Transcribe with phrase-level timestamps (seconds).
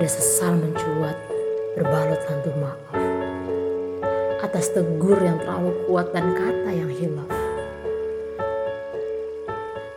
[0.00, 1.12] Ada sesal mencuat
[1.76, 2.96] berbalut lantu maaf.
[4.40, 7.28] Atas tegur yang terlalu kuat dan kata yang hilaf.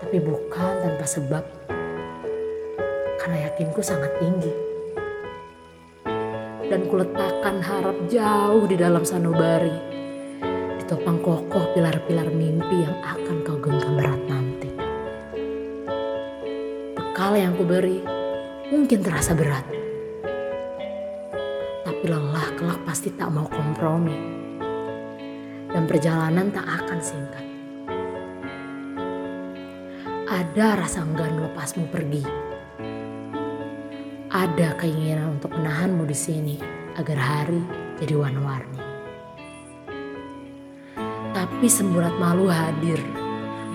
[0.03, 1.43] Tapi bukan tanpa sebab.
[3.15, 4.51] Karena yakinku sangat tinggi.
[6.67, 9.71] Dan kuletakkan harap jauh di dalam sanubari.
[10.83, 14.67] Ditopang kokoh pilar-pilar mimpi yang akan kau genggam berat nanti.
[16.91, 18.03] Bekal yang kuberi
[18.67, 19.82] mungkin terasa berat.
[22.03, 24.11] Lelah kelak pasti tak mau kompromi.
[25.71, 27.45] Dan perjalanan tak akan singkat.
[30.27, 32.27] Ada rasa enggan melepasmu pergi.
[34.27, 36.55] Ada keinginan untuk menahanmu di sini
[36.99, 37.63] agar hari
[38.03, 38.83] jadi warna-warni.
[41.31, 42.99] Tapi semburat malu hadir,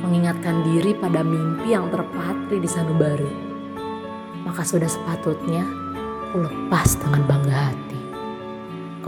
[0.05, 3.33] mengingatkan diri pada mimpi yang terpatri di sanubari.
[4.45, 5.65] Maka sudah sepatutnya
[6.29, 8.08] ku lepas dengan bangga hati.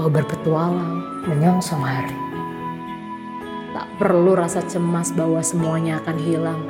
[0.01, 2.17] Kau berpetualang menyongsong hari.
[3.77, 6.65] Tak perlu rasa cemas bahwa semuanya akan hilang.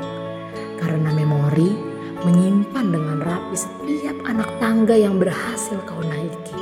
[0.83, 1.71] Karena memori
[2.27, 6.59] menyimpan dengan rapi setiap anak tangga yang berhasil kau naiki.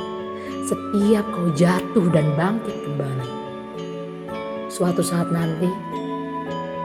[0.69, 3.29] Setiap kau jatuh dan bangkit kembali.
[4.69, 5.73] Suatu saat nanti,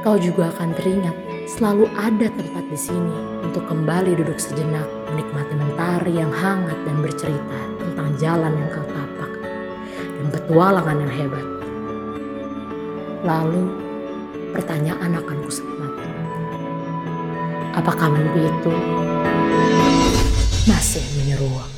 [0.01, 6.17] kau juga akan teringat selalu ada tempat di sini untuk kembali duduk sejenak menikmati mentari
[6.17, 9.04] yang hangat dan bercerita tentang jalan yang kau dan
[10.35, 11.47] petualangan yang hebat.
[13.23, 13.71] Lalu
[14.51, 15.93] pertanyaan akan kusemat.
[17.79, 18.73] Apakah mimpi itu
[20.67, 21.74] masih menyeruak?